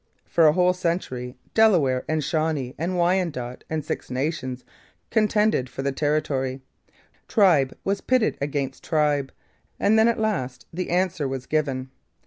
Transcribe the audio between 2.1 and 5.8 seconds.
Shawnee and Wyandot and Six Nations contended